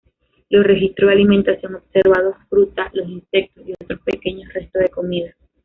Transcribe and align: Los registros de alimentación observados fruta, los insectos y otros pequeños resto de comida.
Los 0.49 0.65
registros 0.65 1.09
de 1.09 1.13
alimentación 1.13 1.75
observados 1.75 2.35
fruta, 2.49 2.89
los 2.93 3.07
insectos 3.07 3.63
y 3.67 3.73
otros 3.73 3.99
pequeños 4.01 4.51
resto 4.51 4.79
de 4.79 4.89
comida. 4.89 5.35